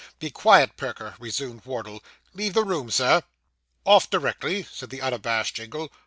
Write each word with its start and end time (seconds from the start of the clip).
'Be 0.17 0.31
quiet, 0.31 0.77
Perker,' 0.77 1.13
resumed 1.19 1.63
Wardle. 1.63 2.03
'Leave 2.33 2.55
the 2.55 2.63
room, 2.63 2.89
Sir.' 2.89 3.21
'Off 3.85 4.09
directly,' 4.09 4.63
said 4.63 4.89
the 4.89 4.99
unabashed 4.99 5.57
Jingle. 5.57 5.91